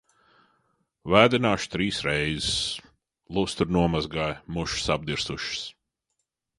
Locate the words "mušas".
4.59-4.93